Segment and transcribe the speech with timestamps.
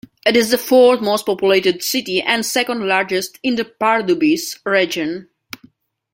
[0.25, 5.29] It is the fourth most populated city and second largest in the Pardubice Region.